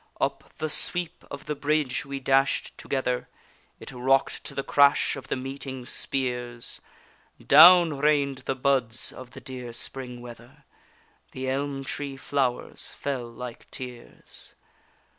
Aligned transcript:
Up 0.19 0.51
the 0.57 0.67
sweep 0.71 1.23
of 1.29 1.45
the 1.45 1.53
bridge 1.53 2.07
we 2.07 2.19
dash'd 2.19 2.75
together, 2.75 3.29
It 3.79 3.91
rock'd 3.91 4.43
to 4.45 4.55
the 4.55 4.63
crash 4.63 5.15
of 5.15 5.27
the 5.27 5.35
meeting 5.35 5.85
spears, 5.85 6.81
Down 7.39 7.95
rain'd 7.99 8.39
the 8.47 8.55
buds 8.55 9.11
of 9.11 9.29
the 9.29 9.39
dear 9.41 9.73
spring 9.73 10.19
weather, 10.19 10.63
The 11.33 11.47
elm 11.51 11.83
tree 11.83 12.17
flowers 12.17 12.93
fell 12.95 13.29
like 13.31 13.69
tears. 13.69 14.55